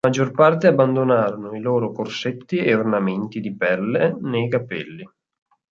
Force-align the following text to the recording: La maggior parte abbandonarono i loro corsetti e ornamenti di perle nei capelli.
La 0.03 0.09
maggior 0.09 0.31
parte 0.31 0.65
abbandonarono 0.65 1.53
i 1.55 1.59
loro 1.59 1.91
corsetti 1.91 2.57
e 2.57 2.73
ornamenti 2.73 3.39
di 3.39 3.55
perle 3.55 4.11
nei 4.21 4.49
capelli. 4.49 5.07